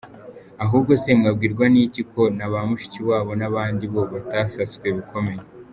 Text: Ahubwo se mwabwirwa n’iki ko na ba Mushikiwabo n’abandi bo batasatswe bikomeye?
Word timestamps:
Ahubwo 0.63 0.91
se 1.01 1.09
mwabwirwa 1.19 1.65
n’iki 1.73 2.03
ko 2.11 2.21
na 2.37 2.47
ba 2.51 2.59
Mushikiwabo 2.67 3.31
n’abandi 3.39 3.83
bo 3.93 4.01
batasatswe 4.13 4.87
bikomeye? 4.99 5.43